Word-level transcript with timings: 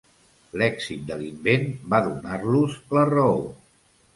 L'èxit 0.61 1.03
de 1.09 1.17
l'invent 1.19 1.67
va 1.93 2.01
donar-los 2.09 2.81
la 2.99 3.05
raó. 3.15 3.37